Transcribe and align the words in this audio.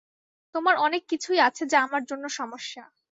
তোমার 0.55 0.75
অনেক 0.77 1.01
কিছুই 1.09 1.39
আছে 1.39 1.63
যা 1.65 1.77
আমার 1.81 2.03
জন্য 2.05 2.25
সমস্যা। 2.31 2.83